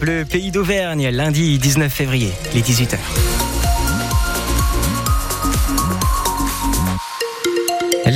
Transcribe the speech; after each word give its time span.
Bleu 0.00 0.24
Pays 0.24 0.50
d'Auvergne, 0.50 1.10
lundi 1.10 1.60
19 1.60 1.92
février, 1.92 2.32
les 2.54 2.60
18h. 2.60 2.98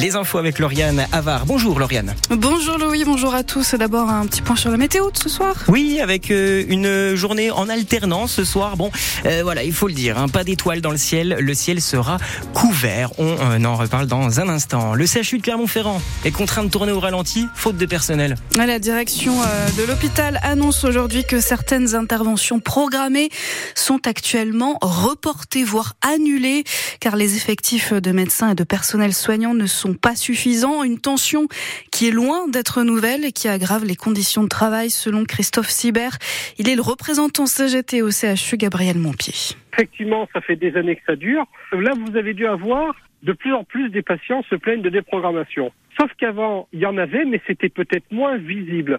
Les 0.00 0.16
infos 0.16 0.38
avec 0.38 0.58
Lauriane 0.58 1.06
Avard. 1.12 1.44
Bonjour 1.44 1.78
Lauriane. 1.78 2.14
Bonjour 2.30 2.78
Louis, 2.78 3.04
bonjour 3.04 3.34
à 3.34 3.42
tous. 3.42 3.74
D'abord 3.74 4.08
un 4.08 4.24
petit 4.26 4.40
point 4.40 4.56
sur 4.56 4.70
la 4.70 4.78
météo 4.78 5.10
de 5.10 5.18
ce 5.18 5.28
soir. 5.28 5.54
Oui, 5.68 6.00
avec 6.00 6.30
euh, 6.30 6.64
une 6.68 7.14
journée 7.16 7.50
en 7.50 7.68
alternance 7.68 8.32
ce 8.32 8.44
soir. 8.44 8.78
Bon, 8.78 8.90
euh, 9.26 9.40
voilà, 9.42 9.62
il 9.62 9.74
faut 9.74 9.88
le 9.88 9.92
dire, 9.92 10.16
hein, 10.16 10.28
pas 10.28 10.42
d'étoiles 10.42 10.80
dans 10.80 10.90
le 10.90 10.96
ciel. 10.96 11.36
Le 11.38 11.52
ciel 11.52 11.82
sera 11.82 12.16
couvert. 12.54 13.10
On 13.18 13.26
euh, 13.26 13.62
en 13.66 13.76
reparle 13.76 14.06
dans 14.06 14.40
un 14.40 14.48
instant. 14.48 14.94
Le 14.94 15.04
CHU 15.04 15.36
de 15.36 15.42
Clermont-Ferrand 15.42 16.00
est 16.24 16.30
contraint 16.30 16.64
de 16.64 16.70
tourner 16.70 16.92
au 16.92 17.00
ralenti, 17.00 17.46
faute 17.54 17.76
de 17.76 17.84
personnel. 17.84 18.36
La 18.56 18.78
direction 18.78 19.34
de 19.76 19.82
l'hôpital 19.82 20.40
annonce 20.42 20.82
aujourd'hui 20.84 21.24
que 21.24 21.40
certaines 21.40 21.94
interventions 21.94 22.58
programmées 22.58 23.28
sont 23.74 24.00
actuellement 24.06 24.78
reportées, 24.80 25.62
voire 25.62 25.92
annulées, 26.00 26.64
car 27.00 27.16
les 27.16 27.36
effectifs 27.36 27.92
de 27.92 28.12
médecins 28.12 28.52
et 28.52 28.54
de 28.54 28.64
personnel 28.64 29.12
soignant 29.12 29.52
ne 29.52 29.66
sont 29.66 29.89
pas 29.94 30.16
suffisants. 30.16 30.82
Une 30.84 30.98
tension 30.98 31.46
qui 31.90 32.08
est 32.08 32.10
loin 32.10 32.48
d'être 32.48 32.82
nouvelle 32.82 33.24
et 33.24 33.32
qui 33.32 33.48
aggrave 33.48 33.84
les 33.84 33.96
conditions 33.96 34.42
de 34.42 34.48
travail 34.48 34.90
selon 34.90 35.24
Christophe 35.24 35.70
Sibert. 35.70 36.18
Il 36.58 36.68
est 36.68 36.76
le 36.76 36.82
représentant 36.82 37.46
CGT 37.46 38.02
au 38.02 38.10
CHU 38.10 38.56
Gabriel 38.56 38.98
Montpied. 38.98 39.56
Effectivement, 39.72 40.28
ça 40.32 40.40
fait 40.40 40.56
des 40.56 40.76
années 40.76 40.96
que 40.96 41.02
ça 41.06 41.16
dure. 41.16 41.46
Là, 41.72 41.92
vous 41.94 42.16
avez 42.16 42.34
dû 42.34 42.46
avoir 42.46 42.94
de 43.22 43.32
plus 43.32 43.52
en 43.52 43.64
plus 43.64 43.90
des 43.90 44.02
patients 44.02 44.42
se 44.48 44.54
plaignent 44.54 44.82
de 44.82 44.88
déprogrammation. 44.88 45.72
Sauf 45.98 46.10
qu'avant, 46.18 46.68
il 46.72 46.80
y 46.80 46.86
en 46.86 46.96
avait, 46.96 47.24
mais 47.24 47.40
c'était 47.46 47.68
peut-être 47.68 48.10
moins 48.10 48.36
visible. 48.36 48.98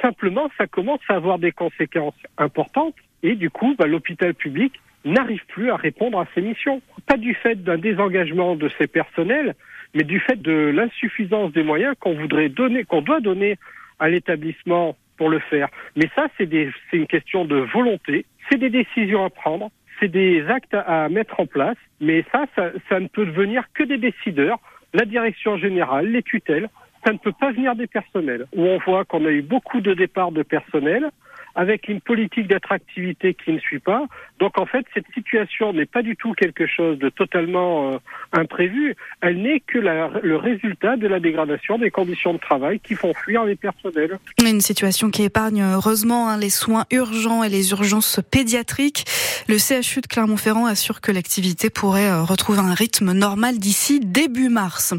Simplement, 0.00 0.50
ça 0.58 0.66
commence 0.66 1.00
à 1.08 1.14
avoir 1.14 1.38
des 1.38 1.52
conséquences 1.52 2.20
importantes 2.38 2.96
et 3.22 3.36
du 3.36 3.50
coup, 3.50 3.74
bah, 3.78 3.86
l'hôpital 3.86 4.34
public 4.34 4.72
n'arrive 5.04 5.44
plus 5.46 5.70
à 5.70 5.76
répondre 5.76 6.18
à 6.18 6.26
ses 6.34 6.40
missions. 6.40 6.82
Pas 7.06 7.16
du 7.16 7.34
fait 7.34 7.62
d'un 7.62 7.78
désengagement 7.78 8.56
de 8.56 8.68
ses 8.78 8.86
personnels, 8.86 9.54
mais 9.94 10.04
du 10.04 10.20
fait 10.20 10.40
de 10.40 10.72
l'insuffisance 10.74 11.52
des 11.52 11.62
moyens 11.62 11.94
qu'on 11.98 12.14
voudrait 12.14 12.48
donner, 12.48 12.84
qu'on 12.84 13.02
doit 13.02 13.20
donner 13.20 13.58
à 13.98 14.08
l'établissement 14.08 14.96
pour 15.16 15.28
le 15.28 15.38
faire. 15.38 15.68
Mais 15.96 16.08
ça, 16.16 16.26
c'est 16.36 16.48
une 16.92 17.06
question 17.06 17.44
de 17.44 17.56
volonté, 17.56 18.24
c'est 18.50 18.58
des 18.58 18.70
décisions 18.70 19.24
à 19.24 19.30
prendre, 19.30 19.70
c'est 20.00 20.08
des 20.08 20.44
actes 20.48 20.74
à, 20.74 21.08
mettre 21.08 21.38
en 21.38 21.46
place, 21.46 21.76
mais 22.00 22.24
ça, 22.32 22.44
ça, 22.56 22.70
ça 22.88 22.98
ne 22.98 23.06
peut 23.06 23.24
venir 23.24 23.64
que 23.74 23.84
des 23.84 23.98
décideurs, 23.98 24.58
la 24.94 25.04
direction 25.04 25.56
générale, 25.58 26.08
les 26.08 26.22
tutelles, 26.22 26.68
ça 27.04 27.12
ne 27.12 27.18
peut 27.18 27.32
pas 27.32 27.52
venir 27.52 27.74
des 27.74 27.86
personnels, 27.86 28.46
où 28.54 28.62
on 28.62 28.78
voit 28.78 29.04
qu'on 29.04 29.24
a 29.26 29.30
eu 29.30 29.42
beaucoup 29.42 29.80
de 29.80 29.94
départs 29.94 30.32
de 30.32 30.42
personnel, 30.42 31.10
avec 31.54 31.88
une 31.88 32.00
politique 32.00 32.48
d'attractivité 32.48 33.34
qui 33.34 33.52
ne 33.52 33.58
suit 33.58 33.78
pas. 33.78 34.06
Donc 34.38 34.58
en 34.58 34.66
fait, 34.66 34.84
cette 34.94 35.06
situation 35.14 35.72
n'est 35.72 35.86
pas 35.86 36.02
du 36.02 36.16
tout 36.16 36.32
quelque 36.32 36.66
chose 36.66 36.98
de 36.98 37.08
totalement 37.08 37.92
euh, 37.92 37.98
imprévu. 38.32 38.96
Elle 39.20 39.42
n'est 39.42 39.60
que 39.60 39.78
la, 39.78 40.10
le 40.22 40.36
résultat 40.36 40.96
de 40.96 41.06
la 41.06 41.20
dégradation 41.20 41.78
des 41.78 41.90
conditions 41.90 42.32
de 42.34 42.38
travail 42.38 42.80
qui 42.80 42.94
font 42.94 43.14
fuir 43.14 43.44
les 43.44 43.56
personnels. 43.56 44.18
Une 44.44 44.60
situation 44.60 45.10
qui 45.10 45.22
épargne 45.22 45.62
heureusement 45.62 46.28
hein, 46.28 46.38
les 46.38 46.50
soins 46.50 46.84
urgents 46.90 47.42
et 47.42 47.48
les 47.48 47.70
urgences 47.70 48.20
pédiatriques. 48.30 49.04
Le 49.48 49.58
CHU 49.58 50.00
de 50.00 50.06
Clermont-Ferrand 50.06 50.66
assure 50.66 51.00
que 51.00 51.12
l'activité 51.12 51.70
pourrait 51.70 52.08
euh, 52.08 52.22
retrouver 52.22 52.58
un 52.58 52.74
rythme 52.74 53.12
normal 53.12 53.58
d'ici 53.58 54.00
début 54.00 54.48
mars. 54.48 54.94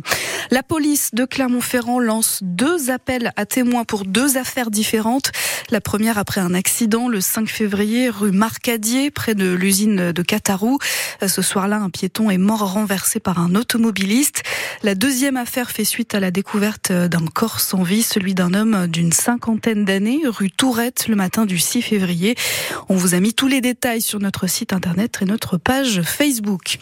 La 0.51 0.63
police 0.63 1.11
de 1.13 1.25
Clermont-Ferrand 1.25 1.99
lance 1.99 2.39
deux 2.41 2.89
appels 2.89 3.31
à 3.35 3.45
témoins 3.45 3.85
pour 3.85 4.05
deux 4.05 4.37
affaires 4.37 4.71
différentes. 4.71 5.31
La 5.69 5.81
première 5.81 6.17
après 6.17 6.41
un 6.41 6.53
accident 6.53 7.07
le 7.07 7.21
5 7.21 7.47
février 7.47 8.09
rue 8.09 8.31
Marcadier 8.31 9.11
près 9.11 9.35
de 9.35 9.53
l'usine 9.53 10.11
de 10.11 10.21
Catarou. 10.21 10.79
Ce 11.25 11.41
soir-là, 11.41 11.77
un 11.77 11.89
piéton 11.89 12.29
est 12.29 12.37
mort 12.37 12.73
renversé 12.73 13.19
par 13.19 13.39
un 13.39 13.55
automobiliste. 13.55 14.43
La 14.83 14.95
deuxième 14.95 15.37
affaire 15.37 15.71
fait 15.71 15.85
suite 15.85 16.13
à 16.15 16.19
la 16.19 16.31
découverte 16.31 16.91
d'un 16.91 17.25
corps 17.25 17.59
sans 17.59 17.83
vie, 17.83 18.03
celui 18.03 18.33
d'un 18.33 18.53
homme 18.53 18.87
d'une 18.87 19.13
cinquantaine 19.13 19.85
d'années, 19.85 20.21
rue 20.25 20.51
Tourette, 20.51 21.07
le 21.07 21.15
matin 21.15 21.45
du 21.45 21.57
6 21.57 21.81
février. 21.81 22.35
On 22.89 22.95
vous 22.95 23.15
a 23.15 23.19
mis 23.19 23.33
tous 23.33 23.47
les 23.47 23.61
détails 23.61 24.01
sur 24.01 24.19
notre 24.19 24.47
site 24.47 24.73
internet 24.73 25.19
et 25.21 25.25
notre 25.25 25.57
page 25.57 26.01
Facebook. 26.01 26.79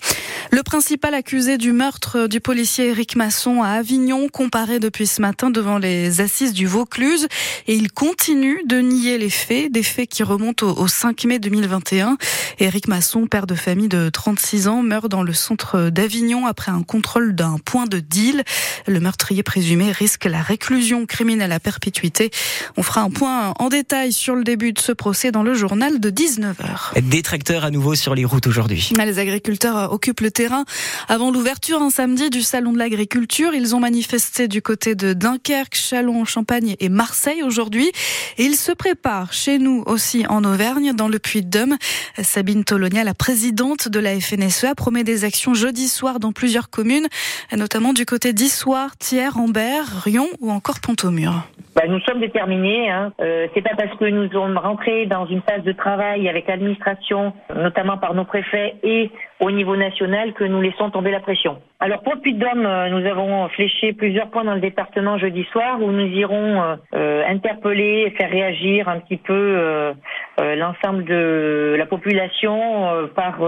Le 0.54 0.64
principal 0.64 1.14
accusé 1.14 1.58
du 1.58 1.72
meurtre 1.72 2.28
du 2.28 2.42
policier 2.42 2.90
Éric 2.90 3.16
Masson 3.16 3.64
à 3.64 3.70
Avignon 3.70 4.28
comparé 4.28 4.80
depuis 4.80 5.08
ce 5.08 5.22
matin 5.22 5.50
devant 5.50 5.78
les 5.78 6.20
assises 6.20 6.52
du 6.52 6.68
Vaucluse 6.68 7.30
et 7.68 7.76
il 7.76 7.90
continue 7.90 8.62
de 8.68 8.80
nier 8.80 9.18
les 9.18 9.30
faits, 9.30 9.72
des 9.72 9.82
faits 9.82 10.10
qui 10.10 10.24
remontent 10.24 10.68
au 10.68 10.90
5 10.90 11.24
mai 11.24 11.40
2021. 11.40 12.18
Éric 12.60 12.90
Masson, 12.90 13.28
père 13.28 13.48
de 13.48 13.56
famille 13.56 13.88
de 13.88 14.10
36 14.10 14.68
ans, 14.68 14.84
meurt 14.84 15.08
dans 15.08 15.24
le 15.24 15.32
centre 15.32 15.90
d'Avignon 15.90 16.46
après 16.46 16.70
un 16.72 16.84
contrôle 16.84 17.34
d'un 17.34 17.58
point 17.58 17.86
de 17.86 18.02
deal. 18.02 18.44
Le 18.88 19.00
meurtrier 19.00 19.44
présumé 19.44 19.94
risque 19.94 20.26
la 20.26 20.42
réclusion 20.42 21.06
criminelle 21.06 21.54
à 21.54 21.62
perpétuité. 21.62 22.30
On 22.76 22.84
fera 22.84 23.02
un 23.04 23.10
point 23.10 23.54
en 23.58 23.70
détail 23.70 24.12
sur 24.12 24.36
le 24.36 24.44
début 24.44 24.74
de 24.74 24.80
ce 24.80 24.92
procès 24.92 25.32
dans 25.32 25.44
le 25.44 25.54
journal 25.54 26.02
de 26.02 26.10
19h. 26.10 27.02
Des 27.02 27.22
tracteurs 27.22 27.64
à 27.64 27.72
nouveau 27.72 27.96
sur 27.96 28.16
les 28.16 28.26
routes 28.26 28.48
aujourd'hui. 28.48 28.92
Les 28.98 29.18
agriculteurs 29.18 29.94
occupent 29.94 30.20
le 30.20 30.32
terrain 30.42 30.64
avant 31.08 31.30
l'ouverture 31.30 31.84
un 31.84 31.92
samedi 31.92 32.32
du 32.32 32.42
salon 32.42 32.74
de 32.74 32.80
l'agriculture. 32.80 33.54
Ils 33.54 33.76
ont 33.76 33.80
manifesté 33.80 34.48
du 34.48 34.64
côté 34.64 34.96
de 34.96 35.14
Dunkerque, 35.14 35.76
Chalon, 35.76 36.26
Champagne 36.26 36.76
et 36.80 36.90
Marseille 36.90 37.44
aujourd'hui. 37.44 37.92
Et 38.40 38.44
ils 38.44 38.56
se 38.56 38.72
préparent 38.72 39.34
chez 39.34 39.60
nous 39.60 39.84
aussi 39.86 40.26
en 40.28 40.44
Auvergne, 40.44 40.94
dans 40.94 41.08
le 41.08 41.20
Puy-de-Dôme. 41.20 41.76
Sabine 42.24 42.64
Tolonia, 42.64 43.04
la 43.04 43.14
présidente 43.14 43.88
de 43.88 44.00
la 44.00 44.20
FNSEA, 44.20 44.74
promet 44.74 45.04
des 45.04 45.26
actions 45.26 45.54
jeudi 45.54 45.88
soir 45.88 46.20
dans 46.20 46.32
plusieurs 46.32 46.72
communes, 46.72 47.08
notamment 47.56 47.94
du 47.94 48.08
côté 48.08 48.34
d'Issoire, 48.34 48.98
Thiers, 48.98 49.38
Ambert, 49.38 49.86
Rion 50.04 50.28
ou 50.40 50.50
encore 50.50 50.80
Pont-au-Mur. 50.80 51.34
Bah, 51.76 51.84
nous 51.88 52.00
sommes 52.02 52.20
déterminés. 52.20 52.90
Hein. 52.90 53.14
Euh, 53.22 53.48
c'est 53.54 53.62
pas 53.62 53.76
parce 53.78 53.96
que 53.98 54.06
nous 54.06 54.30
sommes 54.32 54.58
rentrés 54.58 55.06
dans 55.06 55.26
une 55.28 55.42
phase 55.42 55.64
de 55.64 55.72
travail 55.72 56.28
avec 56.28 56.48
l'administration, 56.48 57.34
notamment 57.56 57.98
par 57.98 58.14
nos 58.14 58.26
préfets 58.26 58.76
et 58.84 59.10
au 59.40 59.52
niveau 59.52 59.76
national, 59.76 60.31
que 60.32 60.44
nous 60.44 60.62
laissons 60.62 60.90
tomber 60.90 61.12
la 61.12 61.20
pression. 61.20 61.58
Alors 61.80 62.02
pour 62.02 62.14
le 62.14 62.20
Puy-de-Dôme, 62.20 62.66
euh, 62.66 62.90
nous 62.90 63.06
avons 63.08 63.48
fléché 63.50 63.94
plusieurs 63.94 64.30
points 64.30 64.44
dans 64.44 64.54
le 64.54 64.60
département 64.60 65.18
jeudi 65.18 65.44
soir 65.52 65.82
où 65.82 65.92
nous 65.92 66.06
irons 66.06 66.62
euh, 66.62 66.76
euh 66.94 67.24
interpeller, 67.28 68.14
faire 68.18 68.30
réagir 68.30 68.90
un 68.90 69.00
petit 69.00 69.18
peu 69.18 69.34
euh, 69.34 69.94
l'ensemble 70.38 71.06
de 71.06 71.76
la 71.78 71.86
population 71.86 73.10
par 73.16 73.40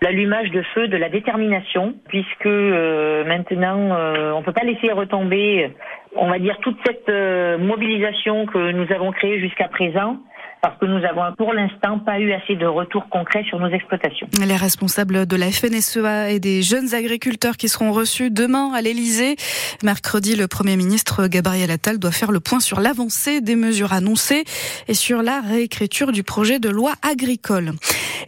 l'allumage 0.00 0.50
de 0.50 0.62
feu 0.74 0.88
de 0.88 0.96
la 0.96 1.08
détermination, 1.08 1.94
puisque 2.08 2.46
maintenant 2.46 3.96
on 4.34 4.42
peut 4.42 4.52
pas 4.52 4.64
laisser 4.64 4.92
retomber 4.92 5.70
on 6.16 6.28
va 6.28 6.38
dire, 6.38 6.56
toute 6.62 6.78
cette 6.86 7.10
mobilisation 7.58 8.46
que 8.46 8.70
nous 8.72 8.92
avons 8.92 9.10
créée 9.10 9.40
jusqu'à 9.40 9.68
présent 9.68 10.18
parce 10.62 10.78
que 10.78 10.86
nous 10.86 11.04
avons 11.04 11.34
pour 11.36 11.52
l'instant 11.52 11.98
pas 11.98 12.18
eu 12.18 12.32
assez 12.32 12.56
de 12.56 12.66
retours 12.66 13.08
concrets 13.08 13.44
sur 13.44 13.58
nos 13.58 13.68
exploitations. 13.68 14.28
Les 14.44 14.56
responsables 14.56 15.26
de 15.26 15.36
la 15.36 15.50
FNSEA 15.50 16.30
et 16.30 16.40
des 16.40 16.62
jeunes 16.62 16.94
agriculteurs 16.94 17.56
qui 17.56 17.68
seront 17.68 17.92
reçus 17.92 18.30
demain 18.30 18.72
à 18.74 18.82
l'Elysée. 18.82 19.36
Mercredi, 19.82 20.36
le 20.36 20.48
Premier 20.48 20.76
ministre 20.76 21.26
Gabriel 21.26 21.70
Attal 21.70 21.98
doit 21.98 22.12
faire 22.12 22.32
le 22.32 22.40
point 22.40 22.60
sur 22.60 22.80
l'avancée 22.80 23.40
des 23.40 23.56
mesures 23.56 23.92
annoncées 23.92 24.44
et 24.88 24.94
sur 24.94 25.22
la 25.22 25.40
réécriture 25.40 26.12
du 26.12 26.22
projet 26.22 26.58
de 26.58 26.68
loi 26.68 26.92
agricole. 27.02 27.72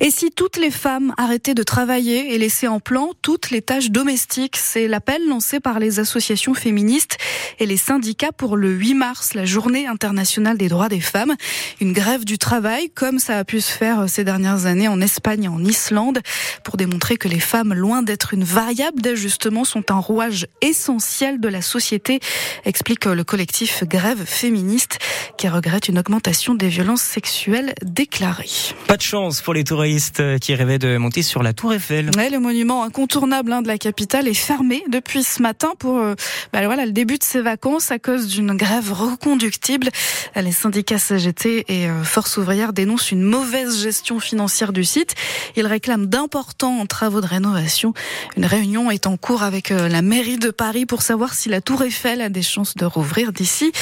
Et 0.00 0.10
si 0.10 0.31
toutes 0.31 0.56
les 0.56 0.71
femmes 0.71 1.15
arrêtaient 1.19 1.54
de 1.54 1.62
travailler 1.62 2.34
et 2.34 2.38
laissaient 2.38 2.69
en 2.69 2.81
plan 2.81 3.10
toutes 3.21 3.50
les 3.50 3.62
tâches 3.62 3.91
domestiques 3.91 4.56
C'est 4.56 4.88
l'appel 4.88 5.21
lancé 5.28 5.60
par 5.60 5.78
les 5.78 6.00
associations 6.00 6.54
féministes 6.54 7.19
et 7.59 7.66
les 7.66 7.76
syndicats 7.76 8.32
pour 8.32 8.56
le 8.56 8.71
8 8.71 8.94
mars, 8.94 9.34
la 9.34 9.44
journée 9.44 9.87
internationale 9.87 10.56
des 10.56 10.69
droits 10.69 10.88
des 10.88 11.00
femmes. 11.00 11.34
Une 11.81 11.92
grève 11.92 12.22
du 12.25 12.38
travail, 12.38 12.91
comme 12.91 13.19
ça 13.19 13.38
a 13.38 13.44
pu 13.44 13.60
se 13.60 13.72
faire 13.72 14.09
ces 14.09 14.24
dernières 14.24 14.66
années 14.66 14.89
en 14.89 15.01
Espagne 15.01 15.45
et 15.45 15.48
en 15.48 15.63
Islande, 15.65 16.21
pour 16.65 16.77
démontrer 16.77 17.16
que 17.16 17.28
les 17.28 17.41
femmes, 17.41 17.74
loin 17.74 18.03
d'être 18.03 18.34
une 18.34 18.45
variable 18.45 19.01
d'ajustement, 19.01 19.65
sont 19.65 19.91
un 19.91 19.98
rouage 19.98 20.47
essentiel 20.60 21.41
de 21.41 21.48
la 21.48 21.63
société, 21.63 22.21
explique 22.65 23.04
le 23.04 23.24
collectif 23.24 23.84
Grève 23.84 24.24
féministe, 24.24 24.98
qui 25.36 25.48
regrette 25.48 25.89
une 25.89 25.98
augmentation 25.98 26.54
des 26.54 26.69
violences 26.69 27.03
sexuelles 27.03 27.74
déclarées. 27.83 28.48
Pas 28.86 28.97
de 28.97 29.03
chance 29.03 29.41
pour 29.41 29.54
les 29.54 29.65
touristes 29.65 30.22
qui 30.41 30.54
rêvaient 30.54 30.78
de 30.78 30.97
monter 30.97 31.22
sur 31.22 31.42
la 31.42 31.53
Tour 31.53 31.75
Eiffel. 31.75 32.10
Ouais, 32.16 32.30
le 32.30 32.39
monument 32.39 32.84
incontournable 32.84 33.53
hein, 33.53 33.63
de 33.63 33.68
la 33.68 33.78
capitale 33.78 34.28
est 34.28 34.34
fermé 34.34 34.83
depuis 34.89 35.22
ce 35.22 35.42
matin 35.42 35.72
pour 35.78 35.98
euh, 35.98 36.15
bah, 36.53 36.65
voilà, 36.65 36.86
le 36.86 36.92
début 36.92 37.18
de 37.18 37.25
ses 37.25 37.41
vacances 37.41 37.91
à 37.91 37.98
cause 37.98 38.27
d'une 38.28 38.54
grève 38.54 38.92
reconductible. 38.92 39.89
Les 40.36 40.53
syndicats 40.53 40.98
CGT 40.98 41.65
et 41.68 41.89
euh, 41.89 42.03
Force 42.12 42.36
ouvrière 42.36 42.74
dénoncent 42.74 43.10
une 43.10 43.22
mauvaise 43.22 43.82
gestion 43.82 44.20
financière 44.20 44.74
du 44.74 44.84
site. 44.84 45.14
Ils 45.56 45.66
réclament 45.66 46.04
d'importants 46.04 46.84
travaux 46.84 47.22
de 47.22 47.26
rénovation. 47.26 47.94
Une 48.36 48.44
réunion 48.44 48.91
est 48.91 49.06
en 49.06 49.16
cours 49.16 49.42
avec 49.42 49.70
euh, 49.70 49.88
la 49.88 50.03
mairie 50.03 50.36
de 50.36 50.50
Paris 50.50 50.84
pour 50.84 51.00
savoir 51.00 51.32
si 51.32 51.48
la 51.48 51.62
Tour 51.62 51.82
Eiffel 51.84 52.20
a 52.20 52.28
des 52.28 52.42
chances 52.42 52.76
de 52.76 52.84
rouvrir 52.84 53.32
d'ici 53.32 53.72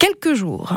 quelques 0.00 0.34
jours. 0.34 0.74